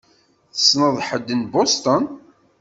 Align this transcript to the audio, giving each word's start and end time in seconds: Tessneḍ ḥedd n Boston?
Tessneḍ 0.53 0.95
ḥedd 1.07 1.29
n 1.39 1.41
Boston? 1.53 2.03